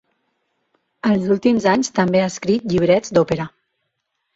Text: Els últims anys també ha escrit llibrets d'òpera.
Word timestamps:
Els 1.11 1.29
últims 1.37 1.69
anys 1.75 1.95
també 2.03 2.25
ha 2.25 2.33
escrit 2.33 2.69
llibrets 2.75 3.19
d'òpera. 3.19 3.51